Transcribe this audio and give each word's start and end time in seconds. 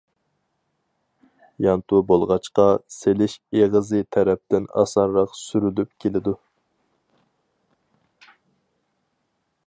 يانتۇ 1.65 1.97
بولغاچقا، 2.11 2.65
سېلىش 2.95 3.35
ئېغىزى 3.59 4.01
تەرەپتىن 4.17 4.65
ئاسانراق 4.83 5.37
سۈرۈلۈپ 5.41 5.93
كېلىدۇ. 6.05 6.37